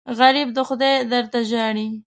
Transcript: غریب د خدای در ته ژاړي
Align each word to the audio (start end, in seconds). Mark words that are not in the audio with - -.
غریب 0.19 0.47
د 0.53 0.59
خدای 0.67 0.93
در 1.11 1.25
ته 1.31 1.39
ژاړي 1.49 1.87